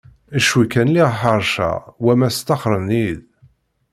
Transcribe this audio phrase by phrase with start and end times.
[0.45, 3.21] Cwi kan lliɣ ḥerceɣ wamma staxren-iyi-d.